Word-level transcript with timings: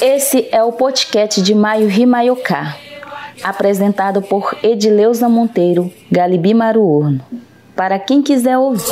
Esse 0.00 0.48
é 0.52 0.62
o 0.62 0.70
podcast 0.70 1.42
de 1.42 1.52
Maio 1.52 1.88
Rimaioká, 1.88 2.76
apresentado 3.42 4.22
por 4.22 4.56
Edileuza 4.62 5.28
Monteiro, 5.28 5.92
Galibi 6.12 6.54
Maruorno. 6.54 7.26
Para 7.74 7.98
quem 7.98 8.22
quiser 8.22 8.56
ouvir. 8.56 8.84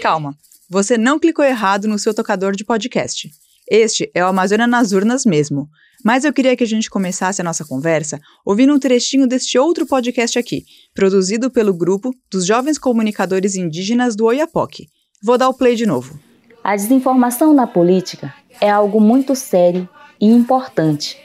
Calma, 0.00 0.36
você 0.70 0.96
não 0.96 1.18
clicou 1.18 1.44
errado 1.44 1.88
no 1.88 1.98
seu 1.98 2.14
tocador 2.14 2.54
de 2.54 2.64
podcast. 2.64 3.28
Este 3.68 4.08
é 4.14 4.22
o 4.22 4.28
Amazônia 4.28 4.68
nas 4.68 4.92
Urnas 4.92 5.24
mesmo. 5.24 5.68
Mas 6.06 6.24
eu 6.24 6.32
queria 6.32 6.54
que 6.54 6.62
a 6.62 6.66
gente 6.68 6.88
começasse 6.88 7.40
a 7.40 7.44
nossa 7.44 7.64
conversa 7.64 8.20
ouvindo 8.44 8.72
um 8.72 8.78
trechinho 8.78 9.26
deste 9.26 9.58
outro 9.58 9.84
podcast 9.84 10.38
aqui, 10.38 10.62
produzido 10.94 11.50
pelo 11.50 11.74
grupo 11.74 12.12
dos 12.30 12.46
Jovens 12.46 12.78
Comunicadores 12.78 13.56
Indígenas 13.56 14.14
do 14.14 14.26
Oiapoque. 14.26 14.86
Vou 15.20 15.36
dar 15.36 15.48
o 15.48 15.54
play 15.54 15.74
de 15.74 15.84
novo. 15.84 16.16
A 16.62 16.76
desinformação 16.76 17.52
na 17.52 17.66
política 17.66 18.32
é 18.60 18.70
algo 18.70 19.00
muito 19.00 19.34
sério 19.34 19.88
e 20.20 20.26
importante. 20.26 21.18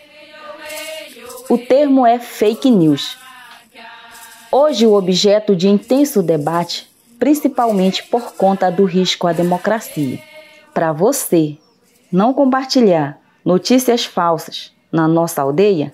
O 1.48 1.60
termo 1.60 2.04
é 2.04 2.18
fake 2.18 2.72
news. 2.72 3.20
Hoje, 4.52 4.88
o 4.88 4.94
objeto 4.94 5.56
de 5.56 5.68
intenso 5.68 6.24
debate, 6.24 6.90
principalmente 7.20 8.04
por 8.06 8.34
conta 8.34 8.72
do 8.72 8.86
risco 8.86 9.28
à 9.28 9.32
democracia. 9.32 10.20
Para 10.74 10.92
você 10.92 11.56
não 12.12 12.34
compartilhar 12.34 13.22
notícias 13.46 14.06
falsas 14.06 14.72
na 14.92 15.08
nossa 15.08 15.42
aldeia, 15.42 15.94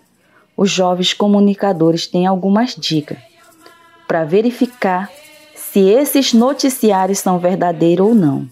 os 0.55 0.71
jovens 0.71 1.13
comunicadores 1.13 2.07
têm 2.07 2.25
algumas 2.25 2.75
dicas 2.75 3.19
para 4.08 4.23
verificar 4.23 5.11
se 5.53 5.81
esses 5.81 6.33
noticiários 6.33 7.19
são 7.19 7.38
verdadeiros 7.38 8.07
ou 8.07 8.16
não. 8.16 8.47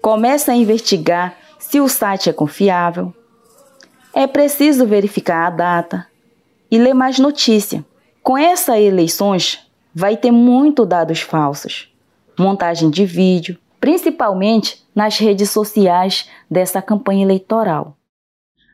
Comece 0.00 0.50
a 0.50 0.54
investigar 0.54 1.36
se 1.58 1.80
o 1.80 1.88
site 1.88 2.30
é 2.30 2.32
confiável. 2.32 3.12
É 4.14 4.26
preciso 4.26 4.86
verificar 4.86 5.46
a 5.46 5.50
data 5.50 6.06
e 6.70 6.78
ler 6.78 6.94
mais 6.94 7.18
notícia. 7.18 7.84
Com 8.22 8.38
essas 8.38 8.78
eleições, 8.78 9.58
vai 9.94 10.16
ter 10.16 10.30
muito 10.30 10.86
dados 10.86 11.20
falsos, 11.20 11.92
montagem 12.38 12.90
de 12.90 13.04
vídeo, 13.04 13.58
principalmente 13.80 14.84
nas 14.94 15.18
redes 15.18 15.50
sociais 15.50 16.28
dessa 16.50 16.80
campanha 16.80 17.24
eleitoral. 17.24 17.96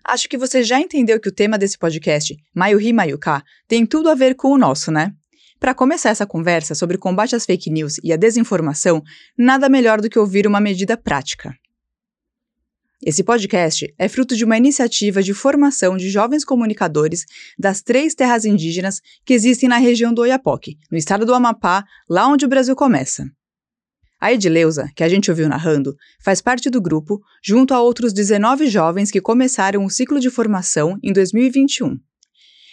Acho 0.04 0.28
que 0.28 0.36
você 0.36 0.62
já 0.62 0.80
entendeu 0.80 1.20
que 1.20 1.28
o 1.28 1.34
tema 1.34 1.56
desse 1.56 1.78
podcast, 1.78 2.36
Mayuhi 2.54 2.92
Mayuká, 2.92 3.42
tem 3.68 3.86
tudo 3.86 4.08
a 4.08 4.14
ver 4.14 4.34
com 4.34 4.48
o 4.48 4.58
nosso, 4.58 4.90
né? 4.90 5.12
Para 5.60 5.74
começar 5.74 6.10
essa 6.10 6.26
conversa 6.26 6.74
sobre 6.74 6.96
o 6.96 6.98
combate 6.98 7.36
às 7.36 7.46
fake 7.46 7.70
news 7.70 7.98
e 8.02 8.12
à 8.12 8.16
desinformação, 8.16 9.02
nada 9.38 9.68
melhor 9.68 10.00
do 10.00 10.10
que 10.10 10.18
ouvir 10.18 10.46
uma 10.46 10.60
medida 10.60 10.96
prática. 10.96 11.54
Esse 13.04 13.24
podcast 13.24 13.92
é 13.98 14.08
fruto 14.08 14.36
de 14.36 14.44
uma 14.44 14.56
iniciativa 14.56 15.22
de 15.22 15.34
formação 15.34 15.96
de 15.96 16.08
jovens 16.08 16.44
comunicadores 16.44 17.24
das 17.58 17.82
três 17.82 18.14
terras 18.14 18.44
indígenas 18.44 19.00
que 19.24 19.34
existem 19.34 19.68
na 19.68 19.78
região 19.78 20.14
do 20.14 20.22
Oiapoque, 20.22 20.78
no 20.90 20.96
estado 20.96 21.26
do 21.26 21.34
Amapá, 21.34 21.84
lá 22.08 22.28
onde 22.28 22.44
o 22.44 22.48
Brasil 22.48 22.76
começa. 22.76 23.24
A 24.22 24.32
Edileuza, 24.32 24.88
que 24.94 25.02
a 25.02 25.08
gente 25.08 25.32
ouviu 25.32 25.48
narrando, 25.48 25.96
faz 26.20 26.40
parte 26.40 26.70
do 26.70 26.80
grupo, 26.80 27.20
junto 27.42 27.74
a 27.74 27.82
outros 27.82 28.12
19 28.12 28.68
jovens 28.68 29.10
que 29.10 29.20
começaram 29.20 29.84
o 29.84 29.90
ciclo 29.90 30.20
de 30.20 30.30
formação 30.30 30.96
em 31.02 31.12
2021. 31.12 31.98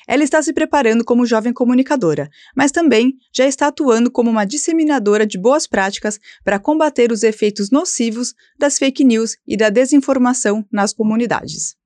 Ela 0.07 0.23
está 0.23 0.43
se 0.43 0.53
preparando 0.53 1.03
como 1.03 1.25
jovem 1.25 1.51
comunicadora, 1.51 2.29
mas 2.55 2.71
também 2.71 3.15
já 3.33 3.47
está 3.47 3.65
atuando 3.65 4.11
como 4.11 4.29
uma 4.29 4.45
disseminadora 4.45 5.25
de 5.25 5.39
boas 5.39 5.65
práticas 5.65 6.19
para 6.43 6.59
combater 6.59 7.11
os 7.11 7.23
efeitos 7.23 7.71
nocivos 7.71 8.35
das 8.59 8.77
fake 8.77 9.03
news 9.03 9.35
e 9.47 9.57
da 9.57 9.71
desinformação 9.71 10.63
nas 10.71 10.93
comunidades. 10.93 11.78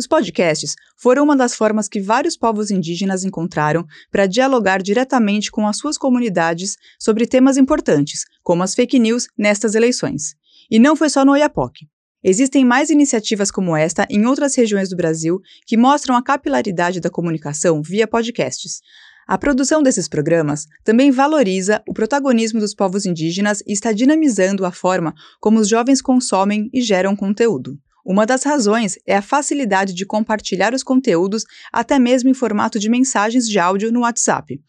Os 0.00 0.06
podcasts 0.06 0.76
foram 0.96 1.24
uma 1.24 1.36
das 1.36 1.54
formas 1.54 1.86
que 1.86 2.00
vários 2.00 2.34
povos 2.34 2.70
indígenas 2.70 3.22
encontraram 3.22 3.84
para 4.10 4.24
dialogar 4.24 4.80
diretamente 4.80 5.50
com 5.50 5.68
as 5.68 5.76
suas 5.76 5.98
comunidades 5.98 6.78
sobre 6.98 7.26
temas 7.26 7.58
importantes, 7.58 8.24
como 8.42 8.62
as 8.62 8.74
fake 8.74 8.98
news 8.98 9.28
nestas 9.36 9.74
eleições. 9.74 10.36
E 10.70 10.78
não 10.78 10.96
foi 10.96 11.10
só 11.10 11.22
no 11.22 11.32
Oiapoque. 11.32 11.86
Existem 12.24 12.64
mais 12.64 12.88
iniciativas 12.88 13.50
como 13.50 13.76
esta 13.76 14.06
em 14.08 14.24
outras 14.24 14.54
regiões 14.54 14.88
do 14.88 14.96
Brasil 14.96 15.38
que 15.66 15.76
mostram 15.76 16.16
a 16.16 16.24
capilaridade 16.24 16.98
da 16.98 17.10
comunicação 17.10 17.82
via 17.82 18.08
podcasts. 18.08 18.80
A 19.28 19.36
produção 19.36 19.82
desses 19.82 20.08
programas 20.08 20.64
também 20.82 21.10
valoriza 21.10 21.82
o 21.86 21.92
protagonismo 21.92 22.58
dos 22.58 22.74
povos 22.74 23.04
indígenas 23.04 23.62
e 23.66 23.74
está 23.74 23.92
dinamizando 23.92 24.64
a 24.64 24.72
forma 24.72 25.12
como 25.38 25.60
os 25.60 25.68
jovens 25.68 26.00
consomem 26.00 26.70
e 26.72 26.80
geram 26.80 27.14
conteúdo. 27.14 27.78
Uma 28.04 28.24
das 28.24 28.42
razões 28.42 28.98
é 29.06 29.16
a 29.16 29.22
facilidade 29.22 29.92
de 29.92 30.06
compartilhar 30.06 30.74
os 30.74 30.82
conteúdos 30.82 31.44
até 31.72 31.98
mesmo 31.98 32.30
em 32.30 32.34
formato 32.34 32.78
de 32.78 32.88
mensagens 32.88 33.46
de 33.46 33.58
áudio 33.58 33.92
no 33.92 34.00
WhatsApp. 34.00 34.60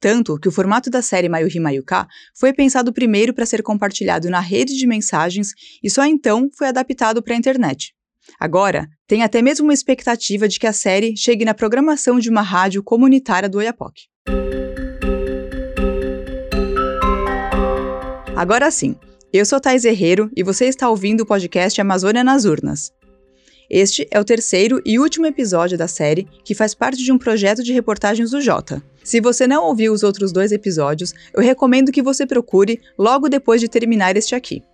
Tanto 0.00 0.38
que 0.38 0.48
o 0.48 0.52
formato 0.52 0.88
da 0.88 1.02
série 1.02 1.28
Mayuhi 1.28 1.60
Mayuká 1.60 2.08
foi 2.34 2.52
pensado 2.52 2.92
primeiro 2.92 3.34
para 3.34 3.44
ser 3.44 3.62
compartilhado 3.62 4.30
na 4.30 4.40
rede 4.40 4.76
de 4.76 4.86
mensagens 4.86 5.50
e 5.82 5.90
só 5.90 6.04
então 6.04 6.48
foi 6.56 6.68
adaptado 6.68 7.22
para 7.22 7.34
a 7.34 7.36
internet. 7.36 7.94
Agora, 8.38 8.88
tem 9.06 9.22
até 9.22 9.42
mesmo 9.42 9.66
uma 9.66 9.74
expectativa 9.74 10.48
de 10.48 10.58
que 10.58 10.66
a 10.66 10.72
série 10.72 11.16
chegue 11.16 11.44
na 11.44 11.52
programação 11.52 12.18
de 12.18 12.30
uma 12.30 12.42
rádio 12.42 12.82
comunitária 12.82 13.48
do 13.48 13.58
Oiapoque. 13.58 14.04
Agora 18.34 18.70
sim, 18.70 18.96
eu 19.38 19.46
sou 19.46 19.60
Thais 19.60 19.84
Herreiro 19.84 20.28
e 20.36 20.42
você 20.42 20.64
está 20.66 20.88
ouvindo 20.88 21.20
o 21.20 21.26
podcast 21.26 21.80
Amazônia 21.80 22.24
nas 22.24 22.44
Urnas. 22.44 22.92
Este 23.70 24.06
é 24.10 24.18
o 24.18 24.24
terceiro 24.24 24.82
e 24.84 24.98
último 24.98 25.24
episódio 25.24 25.78
da 25.78 25.86
série 25.86 26.26
que 26.44 26.52
faz 26.52 26.74
parte 26.74 27.04
de 27.04 27.12
um 27.12 27.18
projeto 27.18 27.62
de 27.62 27.72
reportagens 27.72 28.32
do 28.32 28.40
Jota. 28.40 28.82
Se 29.04 29.20
você 29.20 29.46
não 29.46 29.64
ouviu 29.64 29.92
os 29.92 30.02
outros 30.02 30.32
dois 30.32 30.50
episódios, 30.50 31.14
eu 31.32 31.40
recomendo 31.40 31.92
que 31.92 32.02
você 32.02 32.26
procure 32.26 32.80
logo 32.98 33.28
depois 33.28 33.60
de 33.60 33.68
terminar 33.68 34.16
este 34.16 34.34
aqui. 34.34 34.64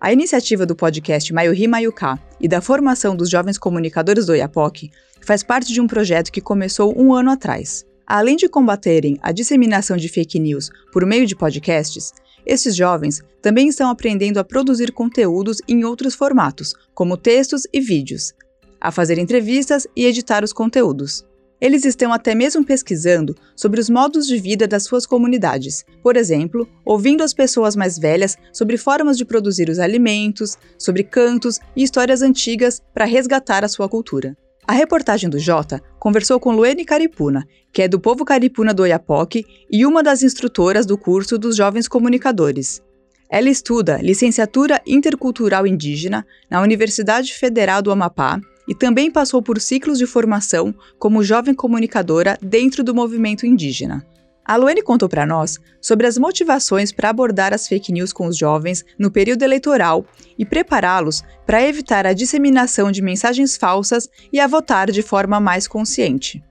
A 0.00 0.12
iniciativa 0.12 0.66
do 0.66 0.74
podcast 0.74 1.32
Mayuhi 1.32 1.68
Mayuká 1.68 2.18
e 2.40 2.48
da 2.48 2.60
formação 2.60 3.14
dos 3.14 3.30
jovens 3.30 3.56
comunicadores 3.56 4.26
do 4.26 4.32
Oiapoque 4.32 4.90
faz 5.20 5.44
parte 5.44 5.72
de 5.72 5.80
um 5.80 5.86
projeto 5.86 6.32
que 6.32 6.40
começou 6.40 6.92
um 7.00 7.14
ano 7.14 7.30
atrás. 7.30 7.86
Além 8.04 8.36
de 8.36 8.48
combaterem 8.48 9.18
a 9.22 9.30
disseminação 9.30 9.96
de 9.96 10.08
fake 10.08 10.38
news 10.40 10.68
por 10.92 11.06
meio 11.06 11.26
de 11.26 11.36
podcasts, 11.36 12.12
esses 12.46 12.76
jovens 12.76 13.20
também 13.40 13.68
estão 13.68 13.90
aprendendo 13.90 14.38
a 14.38 14.44
produzir 14.44 14.92
conteúdos 14.92 15.58
em 15.68 15.84
outros 15.84 16.14
formatos, 16.14 16.74
como 16.94 17.16
textos 17.16 17.62
e 17.72 17.80
vídeos, 17.80 18.32
a 18.80 18.90
fazer 18.90 19.18
entrevistas 19.18 19.86
e 19.96 20.04
editar 20.06 20.44
os 20.44 20.52
conteúdos. 20.52 21.24
Eles 21.60 21.84
estão 21.84 22.12
até 22.12 22.34
mesmo 22.34 22.64
pesquisando 22.64 23.34
sobre 23.56 23.80
os 23.80 23.88
modos 23.88 24.26
de 24.26 24.38
vida 24.38 24.68
das 24.68 24.82
suas 24.84 25.06
comunidades, 25.06 25.84
por 26.02 26.16
exemplo, 26.16 26.68
ouvindo 26.84 27.22
as 27.22 27.32
pessoas 27.32 27.74
mais 27.74 27.98
velhas 27.98 28.36
sobre 28.52 28.76
formas 28.76 29.16
de 29.16 29.24
produzir 29.24 29.70
os 29.70 29.78
alimentos, 29.78 30.58
sobre 30.78 31.02
cantos 31.04 31.58
e 31.74 31.82
histórias 31.82 32.20
antigas 32.20 32.82
para 32.92 33.06
resgatar 33.06 33.64
a 33.64 33.68
sua 33.68 33.88
cultura. 33.88 34.36
A 34.66 34.72
reportagem 34.72 35.28
do 35.28 35.38
Jota 35.38 35.82
conversou 35.98 36.40
com 36.40 36.52
Luene 36.52 36.86
Caripuna, 36.86 37.46
que 37.70 37.82
é 37.82 37.88
do 37.88 38.00
povo 38.00 38.24
caripuna 38.24 38.72
do 38.72 38.82
Oiapoque 38.82 39.44
e 39.70 39.84
uma 39.84 40.02
das 40.02 40.22
instrutoras 40.22 40.86
do 40.86 40.96
curso 40.96 41.36
dos 41.36 41.54
Jovens 41.54 41.86
Comunicadores. 41.86 42.82
Ela 43.28 43.50
estuda 43.50 43.98
Licenciatura 43.98 44.80
Intercultural 44.86 45.66
Indígena 45.66 46.26
na 46.48 46.62
Universidade 46.62 47.34
Federal 47.34 47.82
do 47.82 47.90
Amapá 47.90 48.40
e 48.66 48.74
também 48.74 49.10
passou 49.10 49.42
por 49.42 49.60
ciclos 49.60 49.98
de 49.98 50.06
formação 50.06 50.74
como 50.98 51.22
jovem 51.22 51.52
comunicadora 51.52 52.38
dentro 52.40 52.82
do 52.82 52.94
movimento 52.94 53.44
indígena. 53.44 54.06
A 54.46 54.56
Luane 54.56 54.82
contou 54.82 55.08
para 55.08 55.24
nós 55.24 55.58
sobre 55.80 56.06
as 56.06 56.18
motivações 56.18 56.92
para 56.92 57.08
abordar 57.08 57.54
as 57.54 57.66
fake 57.66 57.90
news 57.90 58.12
com 58.12 58.26
os 58.26 58.36
jovens 58.36 58.84
no 58.98 59.10
período 59.10 59.42
eleitoral 59.42 60.04
e 60.38 60.44
prepará-los 60.44 61.22
para 61.46 61.62
evitar 61.62 62.06
a 62.06 62.12
disseminação 62.12 62.92
de 62.92 63.00
mensagens 63.00 63.56
falsas 63.56 64.06
e 64.30 64.38
a 64.38 64.46
votar 64.46 64.90
de 64.90 65.00
forma 65.00 65.40
mais 65.40 65.66
consciente. 65.66 66.44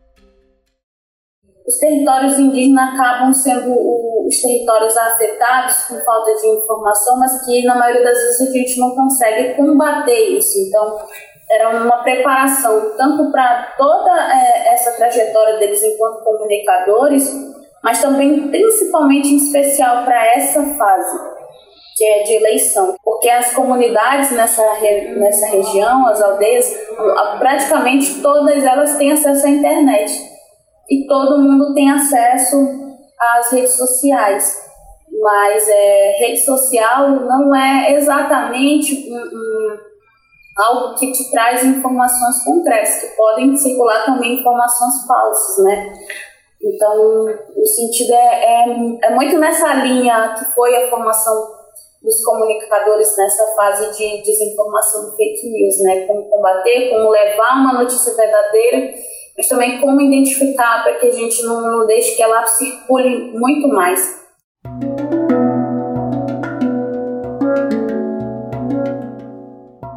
Os 1.67 1.77
territórios 1.77 2.39
indígenas 2.39 2.95
acabam 2.95 3.31
sendo 3.31 3.71
os 4.27 4.41
territórios 4.41 4.97
afetados 4.97 5.75
com 5.83 5.99
falta 5.99 6.33
de 6.33 6.47
informação, 6.47 7.19
mas 7.19 7.45
que 7.45 7.63
na 7.63 7.75
maioria 7.75 8.03
das 8.03 8.17
vezes 8.17 8.41
a 8.41 8.51
gente 8.51 8.79
não 8.79 8.95
consegue 8.95 9.53
combater 9.53 10.37
isso. 10.37 10.57
Então, 10.57 10.97
era 11.49 11.69
uma 11.69 12.03
preparação 12.03 12.97
tanto 12.97 13.31
para 13.31 13.73
toda 13.77 14.11
é, 14.33 14.73
essa 14.73 14.91
trajetória 14.93 15.59
deles 15.59 15.81
enquanto 15.83 16.23
comunicadores, 16.23 17.52
mas 17.83 18.01
também 18.01 18.47
principalmente 18.49 19.27
em 19.27 19.37
especial 19.37 20.05
para 20.05 20.25
essa 20.35 20.63
fase, 20.77 21.19
que 21.95 22.05
é 22.05 22.23
de 22.23 22.33
eleição, 22.35 22.95
porque 23.03 23.29
as 23.29 23.53
comunidades 23.53 24.31
nessa, 24.31 24.63
nessa 25.15 25.47
região, 25.47 26.07
as 26.07 26.21
aldeias, 26.21 26.65
praticamente 27.37 28.21
todas 28.21 28.63
elas 28.63 28.95
têm 28.97 29.11
acesso 29.11 29.45
à 29.45 29.49
internet 29.49 30.11
e 30.89 31.05
todo 31.07 31.41
mundo 31.41 31.73
tem 31.73 31.91
acesso 31.91 32.55
as 33.19 33.51
redes 33.51 33.73
sociais. 33.73 34.63
Mas 35.21 35.67
é, 35.67 36.17
rede 36.19 36.43
social 36.43 37.11
não 37.11 37.55
é 37.55 37.93
exatamente 37.95 39.09
um, 39.11 39.15
um, 39.15 39.77
algo 40.57 40.95
que 40.95 41.11
te 41.11 41.29
traz 41.31 41.63
informações 41.63 42.43
concretas, 42.43 42.95
que 42.95 43.15
podem 43.15 43.55
circular 43.55 44.05
também 44.05 44.39
informações 44.39 45.05
falsas, 45.05 45.63
né? 45.63 45.93
Então, 46.63 47.25
o 47.55 47.65
sentido 47.65 48.13
é, 48.13 48.45
é, 48.45 49.07
é 49.07 49.09
muito 49.15 49.37
nessa 49.37 49.73
linha 49.73 50.33
que 50.37 50.45
foi 50.55 50.73
a 50.75 50.89
formação 50.89 51.63
dos 52.01 52.23
comunicadores 52.23 53.15
nessa 53.17 53.45
fase 53.55 53.97
de 53.97 54.23
desinformação 54.23 55.09
de 55.09 55.15
fake 55.15 55.49
news, 55.49 55.81
né? 55.81 56.05
Como 56.05 56.29
combater, 56.29 56.89
como 56.89 57.09
levar 57.09 57.61
uma 57.61 57.81
notícia 57.81 58.13
verdadeira, 58.13 58.93
mas 59.37 59.47
também 59.47 59.79
como 59.79 60.01
identificar 60.01 60.83
para 60.83 60.95
que 60.95 61.07
a 61.07 61.11
gente 61.11 61.43
não, 61.43 61.61
não 61.61 61.85
deixe 61.85 62.15
que 62.15 62.23
ela 62.23 62.45
circule 62.45 63.31
muito 63.37 63.67
mais. 63.67 64.22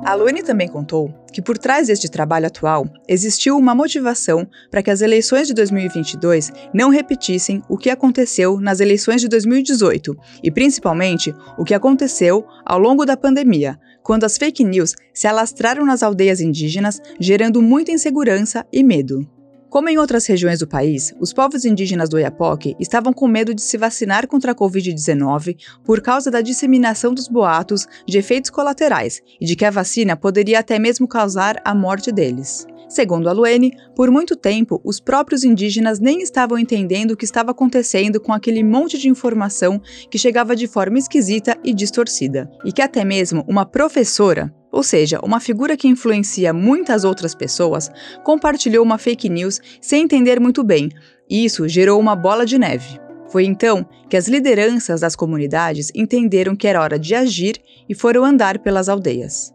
A 0.06 0.14
Luane 0.14 0.40
também 0.40 0.68
contou 0.68 1.12
que 1.32 1.42
por 1.42 1.58
trás 1.58 1.88
deste 1.88 2.08
trabalho 2.08 2.46
atual 2.46 2.86
existiu 3.08 3.58
uma 3.58 3.74
motivação 3.74 4.46
para 4.70 4.80
que 4.80 4.88
as 4.88 5.00
eleições 5.00 5.48
de 5.48 5.54
2022 5.54 6.52
não 6.72 6.90
repetissem 6.90 7.60
o 7.68 7.76
que 7.76 7.90
aconteceu 7.90 8.60
nas 8.60 8.78
eleições 8.78 9.20
de 9.20 9.26
2018 9.26 10.16
e 10.44 10.50
principalmente 10.52 11.34
o 11.58 11.64
que 11.64 11.74
aconteceu 11.74 12.46
ao 12.64 12.78
longo 12.78 13.04
da 13.04 13.16
pandemia, 13.16 13.80
quando 14.00 14.22
as 14.22 14.38
fake 14.38 14.62
news 14.62 14.94
se 15.12 15.26
alastraram 15.26 15.84
nas 15.84 16.04
aldeias 16.04 16.40
indígenas, 16.40 17.02
gerando 17.18 17.60
muita 17.60 17.90
insegurança 17.90 18.64
e 18.72 18.84
medo. 18.84 19.35
Como 19.76 19.90
em 19.90 19.98
outras 19.98 20.24
regiões 20.24 20.60
do 20.60 20.66
país, 20.66 21.14
os 21.20 21.34
povos 21.34 21.66
indígenas 21.66 22.08
do 22.08 22.16
Oiapoque 22.16 22.74
estavam 22.80 23.12
com 23.12 23.28
medo 23.28 23.54
de 23.54 23.60
se 23.60 23.76
vacinar 23.76 24.26
contra 24.26 24.52
a 24.52 24.54
Covid-19 24.54 25.54
por 25.84 26.00
causa 26.00 26.30
da 26.30 26.40
disseminação 26.40 27.12
dos 27.12 27.28
boatos 27.28 27.86
de 28.08 28.16
efeitos 28.16 28.48
colaterais 28.48 29.20
e 29.38 29.44
de 29.44 29.54
que 29.54 29.66
a 29.66 29.70
vacina 29.70 30.16
poderia 30.16 30.60
até 30.60 30.78
mesmo 30.78 31.06
causar 31.06 31.60
a 31.62 31.74
morte 31.74 32.10
deles. 32.10 32.66
Segundo 32.88 33.28
a 33.28 33.32
Luene, 33.32 33.70
por 33.94 34.10
muito 34.10 34.34
tempo 34.34 34.80
os 34.82 34.98
próprios 34.98 35.44
indígenas 35.44 36.00
nem 36.00 36.22
estavam 36.22 36.58
entendendo 36.58 37.10
o 37.10 37.16
que 37.16 37.26
estava 37.26 37.50
acontecendo 37.50 38.18
com 38.18 38.32
aquele 38.32 38.64
monte 38.64 38.96
de 38.96 39.10
informação 39.10 39.78
que 40.10 40.16
chegava 40.16 40.56
de 40.56 40.66
forma 40.66 40.98
esquisita 40.98 41.54
e 41.62 41.74
distorcida, 41.74 42.50
e 42.64 42.72
que 42.72 42.80
até 42.80 43.04
mesmo 43.04 43.44
uma 43.46 43.66
professora 43.66 44.54
ou 44.76 44.82
seja, 44.82 45.18
uma 45.22 45.40
figura 45.40 45.74
que 45.74 45.88
influencia 45.88 46.52
muitas 46.52 47.02
outras 47.02 47.34
pessoas, 47.34 47.90
compartilhou 48.22 48.84
uma 48.84 48.98
fake 48.98 49.26
news 49.26 49.58
sem 49.80 50.02
entender 50.02 50.38
muito 50.38 50.62
bem, 50.62 50.90
e 51.30 51.46
isso 51.46 51.66
gerou 51.66 51.98
uma 51.98 52.14
bola 52.14 52.44
de 52.44 52.58
neve. 52.58 53.00
Foi 53.28 53.46
então 53.46 53.86
que 54.10 54.18
as 54.18 54.28
lideranças 54.28 55.00
das 55.00 55.16
comunidades 55.16 55.90
entenderam 55.94 56.54
que 56.54 56.68
era 56.68 56.82
hora 56.82 56.98
de 56.98 57.14
agir 57.14 57.56
e 57.88 57.94
foram 57.94 58.22
andar 58.22 58.58
pelas 58.58 58.90
aldeias. 58.90 59.50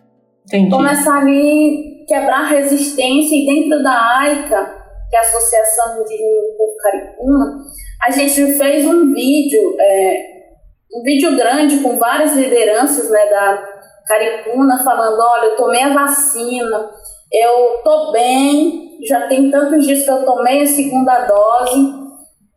Entendi. 0.47 0.71
Começar 0.71 1.19
ali 1.19 2.03
quebrar 2.07 2.49
resistência 2.49 3.35
e 3.35 3.45
dentro 3.45 3.83
da 3.83 4.17
AICA, 4.21 4.75
que 5.07 5.15
é 5.15 5.19
a 5.19 5.21
Associação 5.21 6.01
Indígena 6.01 6.41
do 6.41 6.57
Povo 6.57 6.77
Caricuna, 6.81 7.57
a 8.01 8.09
gente 8.09 8.57
fez 8.57 8.87
um 8.87 9.13
vídeo, 9.13 9.77
é, 9.79 10.23
um 10.95 11.03
vídeo 11.03 11.37
grande 11.37 11.77
com 11.77 11.95
várias 11.99 12.35
lideranças 12.35 13.07
né, 13.11 13.29
da, 13.29 13.81
Caripuna 14.07 14.83
falando: 14.83 15.19
olha, 15.19 15.45
eu 15.45 15.55
tomei 15.55 15.83
a 15.83 15.93
vacina, 15.93 16.89
eu 17.31 17.81
tô 17.83 18.11
bem, 18.11 18.97
já 19.07 19.27
tem 19.27 19.49
tantos 19.49 19.85
dias 19.85 20.03
que 20.03 20.11
eu 20.11 20.25
tomei 20.25 20.63
a 20.63 20.67
segunda 20.67 21.25
dose, 21.25 21.93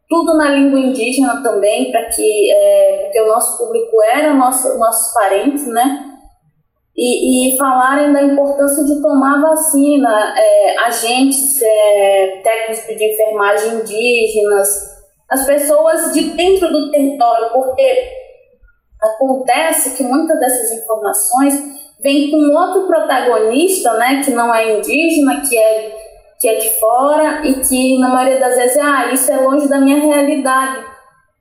tudo 0.09 0.37
na 0.37 0.51
língua 0.51 0.79
indígena 0.79 1.43
também, 1.43 1.91
para 1.91 2.05
que 2.07 2.53
é, 2.53 3.03
porque 3.05 3.21
o 3.23 3.29
nosso 3.29 3.59
público 3.59 4.03
era 4.03 4.35
nosso, 4.35 4.79
nossos 4.79 5.13
parentes, 5.13 5.67
né? 5.67 6.11
E, 6.97 7.53
e 7.53 7.57
falarem 7.57 8.13
da 8.13 8.23
importância 8.23 8.85
de 8.85 9.03
tomar 9.03 9.41
vacina, 9.41 10.35
é, 10.39 10.79
agentes, 10.87 11.61
é, 11.61 12.41
técnicos 12.45 12.97
de 12.97 13.13
enfermagem 13.13 13.75
indígenas, 13.75 14.95
as 15.29 15.45
pessoas 15.45 16.13
de 16.13 16.31
dentro 16.31 16.71
do 16.71 16.91
território, 16.93 17.51
porque 17.53 18.24
Acontece 19.05 19.97
que 19.97 20.03
muitas 20.03 20.39
dessas 20.41 20.73
informações 20.73 21.55
vêm 22.01 22.31
com 22.31 22.55
outro 22.55 22.87
protagonista, 22.87 23.95
né, 23.95 24.23
que 24.25 24.31
não 24.31 24.55
é 24.55 24.79
indígena, 24.79 25.43
que 25.49 25.59
é, 25.59 25.93
que 26.41 26.49
é 26.49 26.55
de 26.57 26.71
fora 26.81 27.47
e 27.47 27.55
que 27.55 27.99
na 27.99 28.09
maioria 28.09 28.41
das 28.41 28.57
vezes, 28.57 28.79
ah, 28.79 29.13
isso 29.13 29.31
é 29.31 29.37
longe 29.37 29.69
da 29.69 29.79
minha 29.79 30.01
realidade. 30.01 30.85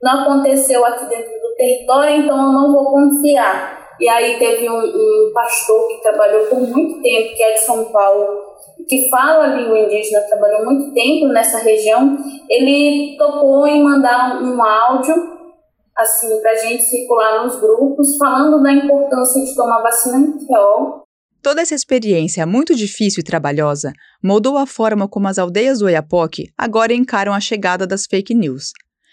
Não 0.02 0.20
aconteceu 0.20 0.84
aqui 0.84 1.06
dentro 1.06 1.32
do 1.40 1.54
território, 1.56 2.16
então 2.16 2.36
eu 2.36 2.52
não 2.52 2.72
vou 2.72 2.84
confiar. 2.86 3.84
E 3.98 4.08
aí 4.08 4.38
teve 4.38 4.68
um, 4.68 4.78
um 4.78 5.32
pastor 5.32 5.88
que 5.88 6.02
trabalhou 6.02 6.46
por 6.46 6.60
muito 6.60 7.00
tempo, 7.00 7.34
que 7.34 7.42
é 7.42 7.52
de 7.52 7.60
São 7.60 7.84
Paulo, 7.86 8.54
que 8.88 9.08
fala 9.08 9.44
a 9.44 9.54
língua 9.54 9.78
indígena, 9.78 10.20
trabalhou 10.22 10.64
muito 10.64 10.92
tempo 10.92 11.26
nessa 11.28 11.58
região, 11.58 12.18
ele 12.50 13.16
topou 13.16 13.66
em 13.66 13.82
mandar 13.82 14.42
um 14.42 14.62
áudio 14.62 15.14
assim, 15.96 16.40
para 16.40 16.52
a 16.52 16.56
gente 16.56 16.82
circular 16.82 17.44
nos 17.44 17.60
grupos, 17.60 18.16
falando 18.16 18.62
da 18.62 18.72
importância 18.72 19.44
de 19.44 19.54
tomar 19.54 19.82
vacina 19.82 20.36
creol. 20.46 21.04
Toda 21.42 21.60
essa 21.60 21.74
experiência 21.74 22.46
muito 22.46 22.74
difícil 22.74 23.20
e 23.20 23.24
trabalhosa 23.24 23.92
moldou 24.22 24.56
a 24.56 24.66
forma 24.66 25.06
como 25.06 25.28
as 25.28 25.38
aldeias 25.38 25.78
do 25.78 25.84
Oiapoque 25.84 26.50
agora 26.56 26.94
encaram 26.94 27.34
a 27.34 27.40
chegada 27.40 27.86
das 27.86 28.06
fake 28.06 28.34
news. 28.34 28.72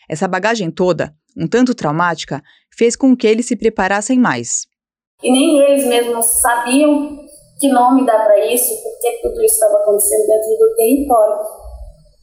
Essa 0.10 0.28
bagagem 0.28 0.72
toda, 0.72 1.13
um 1.38 1.48
tanto 1.48 1.75
traumática, 1.75 2.42
fez 2.75 2.95
com 2.95 3.16
que 3.16 3.27
eles 3.27 3.45
se 3.45 3.56
preparassem 3.56 4.18
mais. 4.18 4.66
E 5.22 5.31
nem 5.31 5.60
eles 5.60 5.86
mesmos 5.86 6.25
sabiam 6.42 7.19
que 7.60 7.68
nome 7.68 8.06
dar 8.06 8.24
para 8.24 8.45
isso, 8.51 8.74
porque 8.81 9.19
tudo 9.22 9.44
isso 9.44 9.54
estava 9.54 9.77
acontecendo 9.77 10.25
dentro 10.25 10.57
do 10.57 10.75
território. 10.75 11.38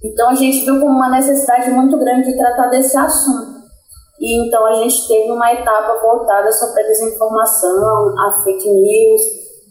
Então 0.02 0.30
a 0.30 0.34
gente 0.34 0.64
viu 0.64 0.80
como 0.80 0.92
uma 0.92 1.10
necessidade 1.10 1.70
muito 1.70 1.96
grande 1.98 2.30
de 2.30 2.36
tratar 2.36 2.68
desse 2.68 2.96
assunto. 2.96 3.57
E 4.20 4.46
então 4.46 4.66
a 4.66 4.74
gente 4.74 5.06
teve 5.06 5.30
uma 5.30 5.52
etapa 5.52 6.00
voltada 6.02 6.50
sobre 6.50 6.82
a 6.82 6.86
desinformação, 6.86 8.14
a 8.18 8.42
fake 8.42 8.68
news, 8.68 9.20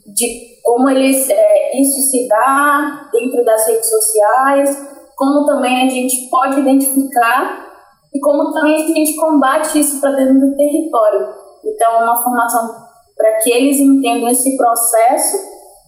de 0.08 0.58
como 0.64 0.90
eles, 0.90 1.30
é, 1.30 1.80
isso 1.80 2.10
se 2.10 2.28
dá 2.28 3.10
dentro 3.12 3.44
das 3.44 3.68
redes 3.68 3.90
sociais, 3.90 4.88
como 5.16 5.46
também 5.46 5.88
a 5.88 5.90
gente 5.90 6.30
pode 6.30 6.60
identificar 6.60 7.68
e 8.14 8.20
como 8.20 8.52
também 8.54 8.76
a 8.76 8.88
gente 8.88 9.16
combate 9.16 9.80
isso 9.80 10.00
para 10.00 10.12
dentro 10.12 10.40
do 10.40 10.56
território. 10.56 11.28
Então, 11.66 12.02
é 12.02 12.04
uma 12.04 12.24
formação 12.24 12.70
para 13.16 13.34
que 13.40 13.52
eles 13.52 13.78
entendam 13.80 14.30
esse 14.30 14.56
processo, 14.56 15.38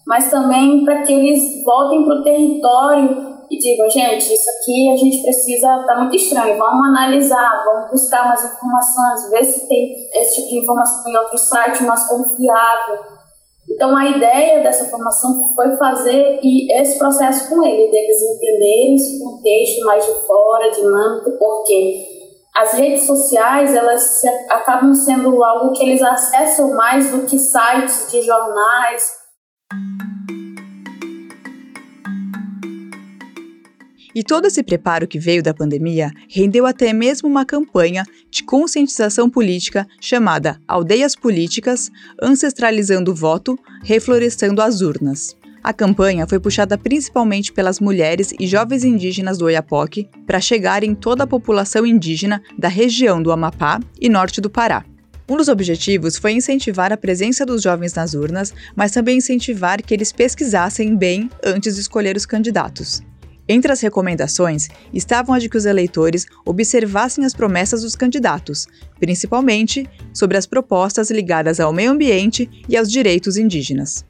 mas 0.06 0.30
também 0.30 0.84
para 0.84 1.04
que 1.04 1.14
eles 1.14 1.64
voltem 1.64 2.06
para 2.06 2.16
o 2.16 2.24
território 2.24 3.29
e 3.50 3.58
digam, 3.58 3.90
gente, 3.90 4.34
isso 4.34 4.50
aqui 4.50 4.92
a 4.92 4.96
gente 4.96 5.22
precisa, 5.24 5.84
tá 5.86 5.98
muito 6.00 6.16
estranho, 6.16 6.58
vamos 6.58 6.88
analisar, 6.88 7.64
vamos 7.66 7.92
buscar 7.92 8.28
mais 8.28 8.44
informações, 8.44 9.30
ver 9.32 9.44
se 9.44 9.68
tem 9.68 10.10
esse 10.14 10.36
tipo 10.36 10.50
de 10.50 10.58
informação 10.60 11.12
em 11.12 11.18
outro 11.18 11.38
site 11.38 11.84
mais 11.84 12.08
confiável. 12.08 13.00
Então 13.68 13.96
a 13.96 14.06
ideia 14.06 14.62
dessa 14.62 14.86
formação 14.86 15.54
foi 15.56 15.76
fazer 15.78 16.40
esse 16.44 16.98
processo 16.98 17.50
com 17.50 17.64
ele, 17.64 17.90
deles 17.92 18.22
entenderem 18.22 18.96
esse 18.96 19.20
contexto 19.20 19.86
mais 19.86 20.06
de 20.06 20.14
fora, 20.26 20.72
dinâmico, 20.72 21.32
porque 21.38 22.20
as 22.56 22.74
redes 22.74 23.06
sociais 23.06 23.74
elas 23.74 24.22
acabam 24.50 24.94
sendo 24.94 25.44
algo 25.44 25.74
que 25.74 25.84
eles 25.84 26.02
acessam 26.02 26.76
mais 26.76 27.10
do 27.12 27.26
que 27.26 27.38
sites 27.38 28.12
de 28.12 28.22
jornais, 28.22 29.20
E 34.14 34.24
todo 34.24 34.48
esse 34.48 34.64
preparo 34.64 35.08
que 35.08 35.20
veio 35.20 35.44
da 35.44 35.54
pandemia 35.54 36.12
rendeu 36.28 36.66
até 36.66 36.92
mesmo 36.92 37.30
uma 37.30 37.46
campanha 37.46 38.04
de 38.32 38.44
conscientização 38.44 39.30
política 39.30 39.88
chamada 40.02 40.60
Aldeias 40.68 41.16
Políticas 41.16 41.92
Ancestralizando 42.22 43.12
o 43.12 43.16
Voto, 43.16 43.58
Reflorestando 43.84 44.62
as 44.62 44.82
Urnas. 44.82 45.36
A 45.62 45.74
campanha 45.74 46.26
foi 46.26 46.40
puxada 46.40 46.78
principalmente 46.78 47.52
pelas 47.52 47.80
mulheres 47.80 48.34
e 48.40 48.48
jovens 48.48 48.84
indígenas 48.84 49.38
do 49.38 49.46
Oiapoque 49.46 50.08
para 50.26 50.40
chegar 50.40 50.84
em 50.84 50.96
toda 50.96 51.26
a 51.26 51.28
população 51.28 51.86
indígena 51.86 52.42
da 52.58 52.70
região 52.70 53.22
do 53.22 53.32
Amapá 53.32 53.80
e 54.00 54.10
norte 54.10 54.42
do 54.42 54.50
Pará. 54.50 54.86
Um 55.30 55.38
dos 55.38 55.50
objetivos 55.50 56.18
foi 56.18 56.32
incentivar 56.32 56.92
a 56.92 56.98
presença 56.98 57.46
dos 57.46 57.62
jovens 57.62 57.94
nas 57.94 58.16
urnas, 58.16 58.52
mas 58.76 58.92
também 58.92 59.18
incentivar 59.20 59.84
que 59.84 59.94
eles 59.94 60.12
pesquisassem 60.12 60.96
bem 60.96 61.30
antes 61.44 61.76
de 61.76 61.82
escolher 61.82 62.18
os 62.18 62.26
candidatos. 62.26 63.04
Entre 63.52 63.72
as 63.72 63.82
recomendações 63.82 64.70
estavam 64.94 65.34
a 65.34 65.40
de 65.40 65.50
que 65.50 65.58
os 65.58 65.66
eleitores 65.66 66.28
observassem 66.46 67.26
as 67.26 67.34
promessas 67.34 67.82
dos 67.82 67.96
candidatos, 67.96 68.68
principalmente 69.00 69.90
sobre 70.14 70.38
as 70.38 70.46
propostas 70.46 71.10
ligadas 71.10 71.60
ao 71.60 71.74
meio 71.74 71.90
ambiente 71.90 72.48
e 72.70 72.78
aos 72.78 72.92
direitos 72.92 73.38
indígenas. 73.38 74.06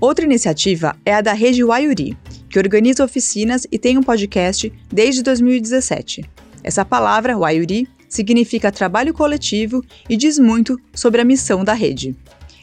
Outra 0.00 0.24
iniciativa 0.24 0.96
é 1.04 1.12
a 1.12 1.20
da 1.20 1.32
Rede 1.32 1.64
Waiuri, 1.64 2.16
que 2.48 2.60
organiza 2.60 3.04
oficinas 3.04 3.66
e 3.72 3.78
tem 3.78 3.98
um 3.98 4.02
podcast 4.04 4.72
desde 4.88 5.24
2017. 5.24 6.22
Essa 6.62 6.84
palavra, 6.84 7.36
Waiuri, 7.36 7.88
significa 8.08 8.70
trabalho 8.70 9.12
coletivo 9.12 9.84
e 10.08 10.16
diz 10.16 10.38
muito 10.38 10.78
sobre 10.94 11.20
a 11.20 11.24
missão 11.24 11.64
da 11.64 11.72
rede. 11.72 12.16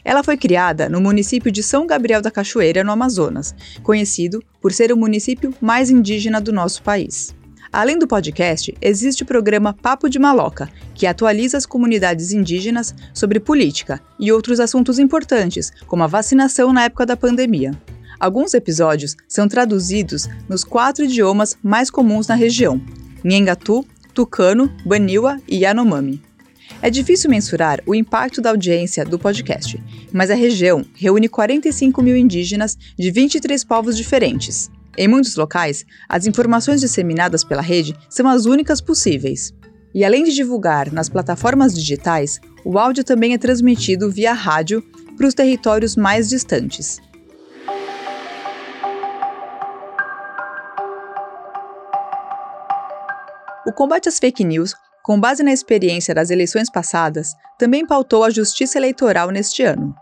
Ela 0.04 0.22
foi 0.22 0.36
criada 0.36 0.88
no 0.88 1.00
município 1.00 1.50
de 1.50 1.62
São 1.62 1.86
Gabriel 1.86 2.22
da 2.22 2.30
Cachoeira, 2.30 2.84
no 2.84 2.92
Amazonas, 2.92 3.54
conhecido 3.82 4.42
por 4.60 4.72
ser 4.72 4.92
o 4.92 4.96
município 4.96 5.54
mais 5.60 5.90
indígena 5.90 6.40
do 6.40 6.52
nosso 6.52 6.82
país. 6.82 7.34
Além 7.72 7.98
do 7.98 8.08
podcast, 8.08 8.74
existe 8.80 9.22
o 9.22 9.26
programa 9.26 9.74
Papo 9.74 10.08
de 10.08 10.18
Maloca, 10.18 10.70
que 10.94 11.06
atualiza 11.06 11.58
as 11.58 11.66
comunidades 11.66 12.32
indígenas 12.32 12.94
sobre 13.12 13.38
política 13.38 14.00
e 14.18 14.32
outros 14.32 14.58
assuntos 14.58 14.98
importantes, 14.98 15.70
como 15.86 16.02
a 16.02 16.06
vacinação 16.06 16.72
na 16.72 16.84
época 16.84 17.04
da 17.04 17.16
pandemia. 17.16 17.72
Alguns 18.18 18.54
episódios 18.54 19.16
são 19.28 19.46
traduzidos 19.46 20.28
nos 20.48 20.64
quatro 20.64 21.04
idiomas 21.04 21.56
mais 21.62 21.90
comuns 21.90 22.26
na 22.26 22.34
região: 22.34 22.80
Nhengatu, 23.22 23.86
Tucano, 24.14 24.72
Baniwa 24.84 25.38
e 25.46 25.58
Yanomami. 25.58 26.27
É 26.80 26.90
difícil 26.90 27.28
mensurar 27.28 27.82
o 27.86 27.94
impacto 27.94 28.40
da 28.40 28.50
audiência 28.50 29.04
do 29.04 29.18
podcast, 29.18 29.82
mas 30.12 30.30
a 30.30 30.34
região 30.34 30.84
reúne 30.94 31.28
45 31.28 32.00
mil 32.00 32.16
indígenas 32.16 32.78
de 32.96 33.10
23 33.10 33.64
povos 33.64 33.96
diferentes. 33.96 34.70
Em 34.96 35.08
muitos 35.08 35.34
locais, 35.34 35.84
as 36.08 36.26
informações 36.26 36.80
disseminadas 36.80 37.42
pela 37.42 37.62
rede 37.62 37.96
são 38.08 38.28
as 38.28 38.46
únicas 38.46 38.80
possíveis. 38.80 39.52
E 39.92 40.04
além 40.04 40.22
de 40.22 40.32
divulgar 40.32 40.92
nas 40.92 41.08
plataformas 41.08 41.74
digitais, 41.74 42.40
o 42.64 42.78
áudio 42.78 43.02
também 43.02 43.34
é 43.34 43.38
transmitido 43.38 44.10
via 44.10 44.32
rádio 44.32 44.80
para 45.16 45.26
os 45.26 45.34
territórios 45.34 45.96
mais 45.96 46.28
distantes. 46.28 47.00
O 53.66 53.72
combate 53.72 54.08
às 54.08 54.18
fake 54.18 54.44
news, 54.44 54.74
com 55.08 55.18
base 55.18 55.42
na 55.42 55.54
experiência 55.54 56.14
das 56.14 56.28
eleições 56.28 56.68
passadas, 56.70 57.34
também 57.58 57.86
pautou 57.86 58.24
a 58.24 58.28
justiça 58.28 58.76
eleitoral 58.76 59.30
neste 59.30 59.62
ano. 59.62 59.94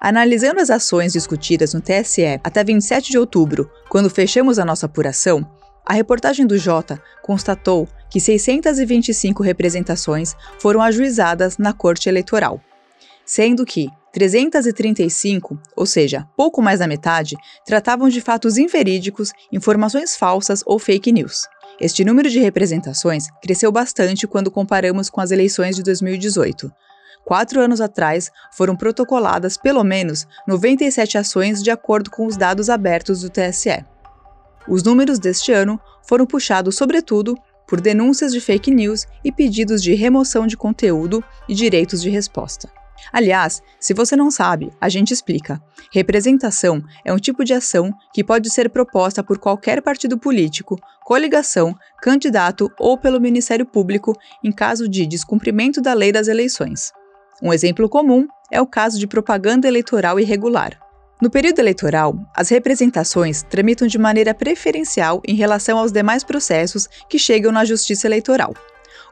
Analisando 0.00 0.60
as 0.60 0.70
ações 0.70 1.12
discutidas 1.12 1.74
no 1.74 1.80
TSE 1.80 2.38
até 2.44 2.62
27 2.62 3.10
de 3.10 3.18
outubro, 3.18 3.68
quando 3.88 4.08
fechamos 4.08 4.60
a 4.60 4.64
nossa 4.64 4.86
apuração, 4.86 5.44
a 5.84 5.92
reportagem 5.92 6.46
do 6.46 6.56
Jota 6.56 7.02
constatou 7.20 7.88
que 8.08 8.20
625 8.20 9.42
representações 9.42 10.36
foram 10.60 10.80
ajuizadas 10.80 11.58
na 11.58 11.72
Corte 11.72 12.08
Eleitoral, 12.08 12.60
sendo 13.26 13.66
que 13.66 13.88
335, 14.12 15.58
ou 15.74 15.84
seja, 15.84 16.28
pouco 16.36 16.62
mais 16.62 16.78
da 16.78 16.86
metade, 16.86 17.34
tratavam 17.66 18.08
de 18.08 18.20
fatos 18.20 18.56
inverídicos, 18.56 19.32
informações 19.50 20.14
falsas 20.14 20.62
ou 20.64 20.78
fake 20.78 21.10
news. 21.10 21.42
Este 21.80 22.04
número 22.04 22.30
de 22.30 22.38
representações 22.38 23.26
cresceu 23.42 23.72
bastante 23.72 24.26
quando 24.26 24.50
comparamos 24.50 25.10
com 25.10 25.20
as 25.20 25.30
eleições 25.30 25.74
de 25.74 25.82
2018. 25.82 26.70
Quatro 27.24 27.60
anos 27.60 27.80
atrás, 27.80 28.30
foram 28.52 28.76
protocoladas 28.76 29.56
pelo 29.56 29.82
menos 29.82 30.26
97 30.46 31.18
ações 31.18 31.62
de 31.62 31.70
acordo 31.70 32.10
com 32.10 32.26
os 32.26 32.36
dados 32.36 32.68
abertos 32.68 33.22
do 33.22 33.30
TSE. 33.30 33.84
Os 34.68 34.82
números 34.82 35.18
deste 35.18 35.52
ano 35.52 35.80
foram 36.06 36.26
puxados, 36.26 36.76
sobretudo, 36.76 37.34
por 37.66 37.80
denúncias 37.80 38.32
de 38.32 38.40
fake 38.40 38.70
news 38.70 39.06
e 39.24 39.32
pedidos 39.32 39.82
de 39.82 39.94
remoção 39.94 40.46
de 40.46 40.56
conteúdo 40.56 41.24
e 41.48 41.54
direitos 41.54 42.02
de 42.02 42.10
resposta. 42.10 42.68
Aliás, 43.12 43.62
se 43.78 43.94
você 43.94 44.16
não 44.16 44.30
sabe, 44.30 44.72
a 44.80 44.88
gente 44.88 45.12
explica. 45.12 45.60
Representação 45.92 46.82
é 47.04 47.12
um 47.12 47.18
tipo 47.18 47.44
de 47.44 47.52
ação 47.52 47.92
que 48.12 48.24
pode 48.24 48.50
ser 48.50 48.70
proposta 48.70 49.22
por 49.22 49.38
qualquer 49.38 49.82
partido 49.82 50.18
político, 50.18 50.78
coligação, 51.04 51.74
candidato 52.02 52.70
ou 52.78 52.98
pelo 52.98 53.20
Ministério 53.20 53.66
Público 53.66 54.16
em 54.42 54.50
caso 54.50 54.88
de 54.88 55.06
descumprimento 55.06 55.80
da 55.80 55.92
lei 55.92 56.10
das 56.12 56.28
eleições. 56.28 56.92
Um 57.42 57.52
exemplo 57.52 57.88
comum 57.88 58.26
é 58.50 58.60
o 58.60 58.66
caso 58.66 58.98
de 58.98 59.06
propaganda 59.06 59.68
eleitoral 59.68 60.18
irregular. 60.18 60.78
No 61.20 61.30
período 61.30 61.58
eleitoral, 61.58 62.18
as 62.34 62.48
representações 62.48 63.42
tramitam 63.42 63.86
de 63.86 63.98
maneira 63.98 64.34
preferencial 64.34 65.22
em 65.26 65.34
relação 65.34 65.78
aos 65.78 65.92
demais 65.92 66.24
processos 66.24 66.88
que 67.08 67.18
chegam 67.18 67.52
na 67.52 67.64
Justiça 67.64 68.06
Eleitoral. 68.06 68.52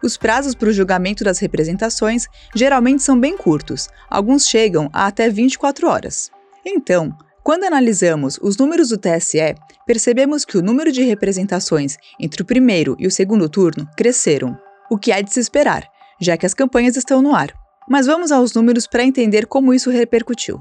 Os 0.03 0.17
prazos 0.17 0.55
para 0.55 0.69
o 0.69 0.73
julgamento 0.73 1.23
das 1.23 1.39
representações 1.39 2.27
geralmente 2.55 3.03
são 3.03 3.19
bem 3.19 3.37
curtos, 3.37 3.89
alguns 4.11 4.47
chegam 4.47 4.91
a 4.93 5.07
até 5.07 5.29
24 5.29 5.87
horas. 5.89 6.31
Então, 6.67 7.17
quando 7.43 7.65
analisamos 7.65 8.39
os 8.43 8.57
números 8.57 8.89
do 8.89 8.99
TSE, 8.99 9.55
percebemos 9.87 10.45
que 10.45 10.59
o 10.59 10.63
número 10.63 10.93
de 10.93 11.03
representações 11.03 11.97
entre 12.19 12.43
o 12.43 12.45
primeiro 12.45 12.97
e 12.99 13.07
o 13.07 13.11
segundo 13.11 13.49
turno 13.49 13.89
cresceram, 13.97 14.57
o 14.91 14.99
que 14.99 15.13
é 15.13 15.23
de 15.23 15.33
se 15.33 15.41
esperar, 15.41 15.89
já 16.21 16.37
que 16.37 16.47
as 16.47 16.55
campanhas 16.55 16.97
estão 16.97 17.23
no 17.23 17.35
ar. 17.35 17.53
Mas 17.89 18.07
vamos 18.07 18.31
aos 18.31 18.55
números 18.55 18.87
para 18.87 19.05
entender 19.05 19.47
como 19.47 19.75
isso 19.75 19.91
repercutiu. 19.91 20.59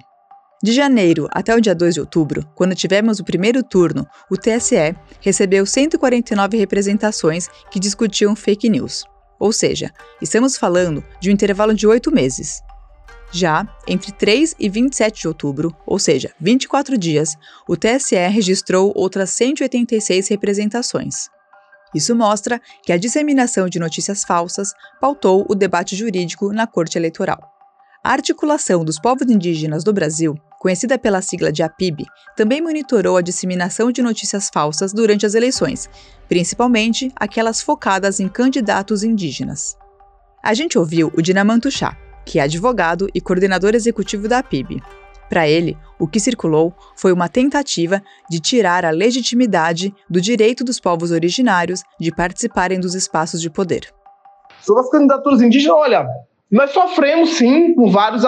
De 0.64 0.72
janeiro 0.72 1.28
até 1.32 1.56
o 1.56 1.62
dia 1.62 1.74
2 1.74 1.96
de 1.96 2.00
outubro, 2.00 2.48
quando 2.56 2.76
tivemos 2.76 3.20
o 3.20 3.24
primeiro 3.24 3.64
turno, 3.64 4.06
o 4.30 4.38
TSE 4.38 4.96
recebeu 5.20 5.66
149 5.66 6.58
representações 6.58 7.48
que 7.72 7.80
discutiam 7.80 8.36
fake 8.36 8.70
news. 8.70 9.04
Ou 9.42 9.52
seja, 9.52 9.92
estamos 10.22 10.56
falando 10.56 11.04
de 11.20 11.32
um 11.32 11.34
intervalo 11.34 11.74
de 11.74 11.88
oito 11.88 12.12
meses. 12.12 12.62
Já 13.32 13.68
entre 13.88 14.12
3 14.12 14.54
e 14.60 14.70
27 14.70 15.22
de 15.22 15.28
outubro, 15.28 15.76
ou 15.84 15.98
seja, 15.98 16.32
24 16.40 16.96
dias, 16.96 17.36
o 17.68 17.76
TSE 17.76 18.16
registrou 18.28 18.94
outras 18.96 19.32
186 19.32 20.28
representações. 20.28 21.28
Isso 21.96 22.16
mostra 22.16 22.62
que 22.84 22.94
a 22.94 22.98
disseminação 22.98 23.68
de 23.68 23.80
notícias 23.80 24.24
falsas 24.24 24.74
pautou 25.00 25.44
o 25.50 25.56
debate 25.56 25.96
jurídico 25.96 26.54
na 26.54 26.68
Corte 26.68 27.00
Eleitoral. 27.00 27.42
A 28.04 28.12
Articulação 28.12 28.86
dos 28.86 29.00
Povos 29.00 29.28
Indígenas 29.28 29.84
do 29.84 29.92
Brasil, 29.92 30.36
conhecida 30.62 30.96
pela 31.00 31.24
sigla 31.24 31.52
de 31.52 31.64
APIB, 31.64 32.06
também 32.36 32.62
monitorou 32.62 33.18
a 33.18 33.22
disseminação 33.22 33.92
de 33.92 34.00
notícias 34.00 34.48
falsas 34.54 34.94
durante 34.94 35.26
as 35.26 35.34
eleições, 35.34 35.90
principalmente 36.30 37.12
aquelas 37.16 37.64
focadas 37.64 38.20
em 38.20 38.28
candidatos 38.28 39.04
indígenas. 39.04 39.76
A 40.44 40.54
gente 40.54 40.78
ouviu 40.78 41.12
o 41.18 41.22
Dinamanto 41.22 41.72
Chá, 41.72 41.98
que 42.24 42.38
é 42.38 42.44
advogado 42.44 43.10
e 43.12 43.20
coordenador 43.20 43.74
executivo 43.74 44.28
da 44.28 44.38
APIB. 44.38 44.84
Para 45.28 45.50
ele, 45.50 45.76
o 45.98 46.08
que 46.08 46.20
circulou 46.20 46.76
foi 46.96 47.12
uma 47.12 47.28
tentativa 47.28 48.00
de 48.30 48.40
tirar 48.40 48.86
a 48.86 48.92
legitimidade 48.92 49.92
do 50.08 50.22
direito 50.22 50.64
dos 50.64 50.80
povos 50.80 51.10
originários 51.10 51.82
de 52.00 52.12
participarem 52.14 52.80
dos 52.80 52.94
espaços 52.94 53.42
de 53.42 53.50
poder. 53.50 53.92
Sobre 54.62 54.84
as 54.84 54.92
candidaturas 54.92 55.42
indígenas, 55.42 55.76
olha, 55.76 56.08
nós 56.52 56.72
sofremos 56.72 57.38
sim 57.38 57.74
com 57.74 57.90
vários, 57.90 58.24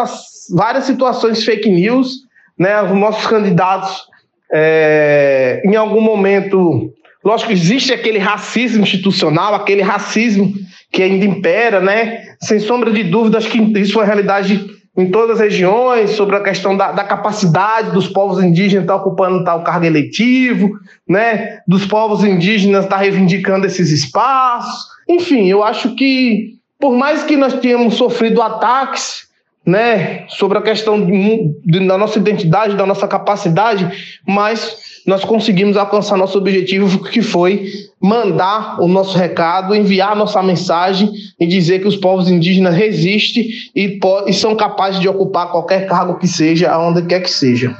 várias 0.55 0.85
situações 0.85 1.43
fake 1.43 1.69
news, 1.69 2.19
né? 2.57 2.81
Os 2.81 2.97
nossos 2.97 3.27
candidatos, 3.27 4.03
é, 4.51 5.61
em 5.65 5.75
algum 5.75 5.99
momento, 5.99 6.93
lógico 7.23 7.51
existe 7.51 7.91
aquele 7.91 8.19
racismo 8.19 8.83
institucional, 8.83 9.53
aquele 9.53 9.81
racismo 9.81 10.53
que 10.91 11.03
ainda 11.03 11.25
impera, 11.25 11.81
né? 11.81 12.23
Sem 12.41 12.59
sombra 12.59 12.91
de 12.91 13.03
dúvidas 13.03 13.45
que 13.45 13.57
isso 13.79 14.01
é 14.01 14.05
realidade 14.05 14.71
em 14.95 15.09
todas 15.09 15.31
as 15.31 15.39
regiões, 15.39 16.11
sobre 16.11 16.35
a 16.35 16.43
questão 16.43 16.77
da, 16.77 16.91
da 16.91 17.03
capacidade 17.03 17.91
dos 17.91 18.07
povos 18.07 18.41
indígenas 18.41 18.83
estar 18.83 18.95
ocupando 18.95 19.43
tal 19.43 19.63
cargo 19.63 19.85
eletivo, 19.85 20.69
né? 21.09 21.59
Dos 21.67 21.85
povos 21.85 22.23
indígenas 22.23 22.85
estar 22.85 22.97
reivindicando 22.97 23.65
esses 23.65 23.91
espaços. 23.91 24.85
Enfim, 25.09 25.49
eu 25.49 25.63
acho 25.63 25.95
que 25.95 26.53
por 26.83 26.93
mais 26.93 27.23
que 27.23 27.37
nós 27.37 27.53
tenhamos 27.53 27.95
sofrido 27.95 28.41
ataques, 28.41 29.29
né, 29.65 30.25
sobre 30.27 30.57
a 30.57 30.61
questão 30.61 30.99
de, 30.99 31.55
de, 31.65 31.87
da 31.87 31.97
nossa 31.97 32.19
identidade, 32.19 32.75
da 32.75 32.85
nossa 32.85 33.07
capacidade, 33.07 33.89
mas 34.27 34.75
nós 35.07 35.23
conseguimos 35.23 35.77
alcançar 35.77 36.17
nosso 36.17 36.37
objetivo, 36.37 37.01
que 37.05 37.21
foi 37.21 37.71
mandar 38.01 38.81
o 38.81 38.87
nosso 38.89 39.17
recado, 39.17 39.73
enviar 39.73 40.13
nossa 40.13 40.43
mensagem 40.43 41.09
e 41.39 41.47
dizer 41.47 41.79
que 41.79 41.87
os 41.87 41.95
povos 41.95 42.29
indígenas 42.29 42.75
resistem 42.75 43.47
e, 43.73 43.97
e 44.27 44.33
são 44.33 44.53
capazes 44.53 44.99
de 44.99 45.07
ocupar 45.07 45.51
qualquer 45.51 45.87
cargo 45.87 46.19
que 46.19 46.27
seja, 46.27 46.69
aonde 46.69 47.01
quer 47.03 47.21
que 47.21 47.31
seja. 47.31 47.73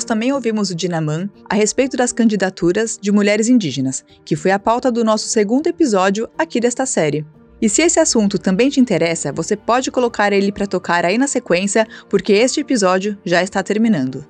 Nós 0.00 0.04
também 0.06 0.32
ouvimos 0.32 0.70
o 0.70 0.74
Dinaman 0.74 1.28
a 1.44 1.54
respeito 1.54 1.94
das 1.94 2.10
candidaturas 2.10 2.98
de 2.98 3.12
mulheres 3.12 3.50
indígenas, 3.50 4.02
que 4.24 4.34
foi 4.34 4.50
a 4.50 4.58
pauta 4.58 4.90
do 4.90 5.04
nosso 5.04 5.28
segundo 5.28 5.66
episódio 5.66 6.26
aqui 6.38 6.58
desta 6.58 6.86
série. 6.86 7.22
E 7.60 7.68
se 7.68 7.82
esse 7.82 8.00
assunto 8.00 8.38
também 8.38 8.70
te 8.70 8.80
interessa, 8.80 9.30
você 9.30 9.54
pode 9.54 9.90
colocar 9.90 10.32
ele 10.32 10.50
para 10.50 10.66
tocar 10.66 11.04
aí 11.04 11.18
na 11.18 11.26
sequência, 11.26 11.86
porque 12.08 12.32
este 12.32 12.60
episódio 12.60 13.18
já 13.26 13.42
está 13.42 13.62
terminando. 13.62 14.26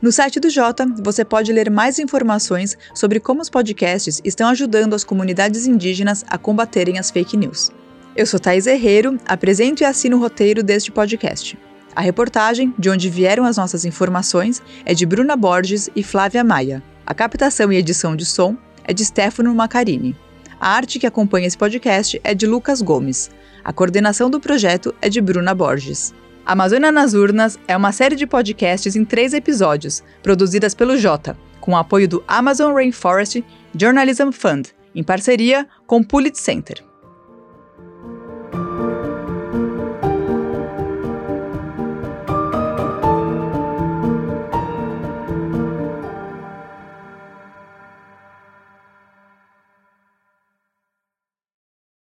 No 0.00 0.10
site 0.10 0.40
do 0.40 0.48
Jota, 0.48 0.86
você 1.02 1.22
pode 1.22 1.52
ler 1.52 1.70
mais 1.70 1.98
informações 1.98 2.78
sobre 2.94 3.20
como 3.20 3.42
os 3.42 3.50
podcasts 3.50 4.22
estão 4.24 4.48
ajudando 4.48 4.94
as 4.94 5.04
comunidades 5.04 5.66
indígenas 5.66 6.24
a 6.30 6.38
combaterem 6.38 6.98
as 6.98 7.10
fake 7.10 7.36
news. 7.36 7.70
Eu 8.16 8.24
sou 8.24 8.40
Thais 8.40 8.66
Herreiro, 8.66 9.18
apresento 9.26 9.82
e 9.82 9.84
assino 9.84 10.16
o 10.16 10.20
roteiro 10.20 10.62
deste 10.62 10.90
podcast. 10.90 11.58
A 11.96 12.02
reportagem, 12.02 12.74
de 12.78 12.90
onde 12.90 13.08
vieram 13.08 13.46
as 13.46 13.56
nossas 13.56 13.86
informações, 13.86 14.62
é 14.84 14.92
de 14.92 15.06
Bruna 15.06 15.34
Borges 15.34 15.88
e 15.96 16.02
Flávia 16.02 16.44
Maia. 16.44 16.82
A 17.06 17.14
captação 17.14 17.72
e 17.72 17.76
edição 17.76 18.14
de 18.14 18.26
som 18.26 18.54
é 18.84 18.92
de 18.92 19.02
Stefano 19.02 19.54
Macarini. 19.54 20.14
A 20.60 20.72
arte 20.72 20.98
que 20.98 21.06
acompanha 21.06 21.46
esse 21.46 21.56
podcast 21.56 22.20
é 22.22 22.34
de 22.34 22.46
Lucas 22.46 22.82
Gomes. 22.82 23.30
A 23.64 23.72
coordenação 23.72 24.28
do 24.28 24.38
projeto 24.38 24.94
é 25.00 25.08
de 25.08 25.22
Bruna 25.22 25.54
Borges. 25.54 26.12
Amazônia 26.44 26.92
nas 26.92 27.14
Urnas 27.14 27.58
é 27.66 27.74
uma 27.74 27.92
série 27.92 28.14
de 28.14 28.26
podcasts 28.26 28.94
em 28.94 29.02
três 29.02 29.32
episódios, 29.32 30.04
produzidas 30.22 30.74
pelo 30.74 30.98
Jota, 30.98 31.34
com 31.62 31.72
o 31.72 31.76
apoio 31.78 32.06
do 32.06 32.22
Amazon 32.28 32.74
Rainforest 32.74 33.42
Journalism 33.74 34.32
Fund, 34.32 34.68
em 34.94 35.02
parceria 35.02 35.66
com 35.86 36.00
o 36.00 36.06
Pulitzer 36.06 36.44
Center. 36.44 36.85